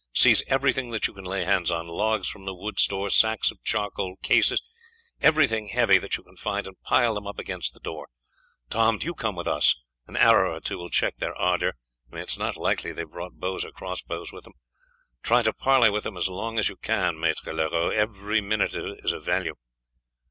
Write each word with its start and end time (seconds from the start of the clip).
Seize 0.15 0.41
everything 0.47 0.89
that 0.89 1.05
you 1.05 1.13
can 1.13 1.25
lay 1.25 1.43
hands 1.43 1.69
on, 1.69 1.87
logs 1.87 2.27
from 2.27 2.43
the 2.45 2.55
wood 2.55 2.79
store, 2.79 3.11
sacks 3.11 3.51
of 3.51 3.63
charcoal, 3.63 4.15
cases, 4.23 4.59
everything 5.21 5.67
heavy 5.67 5.99
that 5.99 6.17
you 6.17 6.23
can 6.23 6.37
find, 6.37 6.65
and 6.65 6.81
pile 6.81 7.13
them 7.13 7.27
up 7.27 7.37
against 7.37 7.75
the 7.75 7.79
door. 7.79 8.07
Tom, 8.71 8.97
do 8.97 9.05
you 9.05 9.13
come 9.13 9.35
with 9.35 9.47
us; 9.47 9.75
an 10.07 10.17
arrow 10.17 10.55
or 10.55 10.59
two 10.59 10.79
will 10.79 10.89
check 10.89 11.17
their 11.17 11.35
ardour, 11.35 11.75
and 12.09 12.19
it 12.19 12.29
is 12.29 12.37
not 12.39 12.57
likely 12.57 12.91
they 12.91 13.01
have 13.03 13.11
brought 13.11 13.33
bows 13.39 13.63
or 13.63 13.71
cross 13.71 14.01
bows 14.01 14.31
with 14.33 14.43
them. 14.43 14.53
Try 15.21 15.43
to 15.43 15.53
parley 15.53 15.91
with 15.91 16.03
them 16.05 16.17
as 16.17 16.27
long 16.27 16.57
as 16.57 16.67
you 16.67 16.77
can, 16.77 17.17
Maître 17.17 17.53
Leroux, 17.53 17.91
every 17.91 18.41
minute 18.41 18.71
is 18.73 19.11
of 19.11 19.23
value." 19.23 19.53